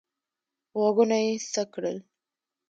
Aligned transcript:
غوږونه 0.79 1.17
یې 1.25 1.33
څک 1.53 1.67
کړل. 1.75 1.97